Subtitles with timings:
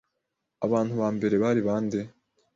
[0.65, 1.99] Abantu bambere bari bande?